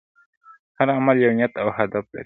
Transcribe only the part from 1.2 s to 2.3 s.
یو نیت او هدف لري.